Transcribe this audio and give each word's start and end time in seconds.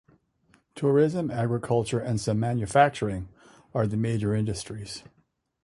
Tourism, 0.73 1.29
agriculture 1.29 1.99
and 1.99 2.19
some 2.19 2.39
manufacturing 2.39 3.29
are 3.71 3.85
the 3.85 3.97
major 3.97 4.33
industries. 4.33 5.03